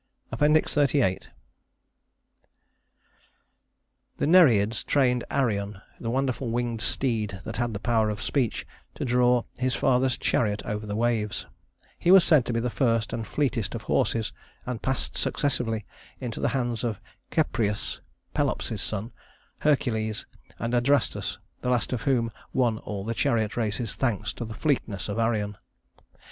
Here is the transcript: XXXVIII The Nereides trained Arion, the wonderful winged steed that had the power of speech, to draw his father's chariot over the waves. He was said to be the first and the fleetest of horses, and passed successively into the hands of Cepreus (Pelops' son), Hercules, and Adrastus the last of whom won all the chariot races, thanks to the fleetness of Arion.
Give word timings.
XXXVIII 0.35 1.19
The 4.17 4.25
Nereides 4.25 4.83
trained 4.83 5.23
Arion, 5.29 5.79
the 5.99 6.09
wonderful 6.09 6.49
winged 6.49 6.81
steed 6.81 7.39
that 7.45 7.57
had 7.57 7.75
the 7.75 7.79
power 7.79 8.09
of 8.09 8.19
speech, 8.19 8.65
to 8.95 9.05
draw 9.05 9.43
his 9.59 9.75
father's 9.75 10.17
chariot 10.17 10.63
over 10.65 10.87
the 10.87 10.95
waves. 10.95 11.45
He 11.99 12.09
was 12.09 12.23
said 12.23 12.45
to 12.47 12.53
be 12.53 12.59
the 12.59 12.71
first 12.71 13.13
and 13.13 13.23
the 13.25 13.29
fleetest 13.29 13.75
of 13.75 13.83
horses, 13.83 14.33
and 14.65 14.81
passed 14.81 15.19
successively 15.19 15.85
into 16.19 16.39
the 16.39 16.49
hands 16.57 16.83
of 16.83 16.99
Cepreus 17.31 17.99
(Pelops' 18.33 18.81
son), 18.81 19.11
Hercules, 19.59 20.25
and 20.57 20.73
Adrastus 20.73 21.37
the 21.61 21.69
last 21.69 21.93
of 21.93 22.01
whom 22.01 22.31
won 22.53 22.79
all 22.79 23.03
the 23.05 23.13
chariot 23.13 23.55
races, 23.55 23.93
thanks 23.93 24.33
to 24.33 24.45
the 24.45 24.55
fleetness 24.55 25.07
of 25.09 25.19
Arion. 25.19 25.57